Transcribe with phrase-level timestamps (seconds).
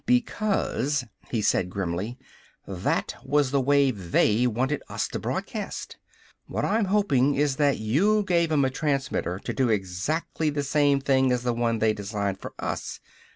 [0.07, 2.17] "Because," he said grimly,
[2.67, 5.97] "that was the wave they wanted us to broadcast.
[6.47, 11.01] What I'm hoping is that you gave 'em a transmitter to do exactly the same
[11.01, 12.99] thing as the one they designed for us.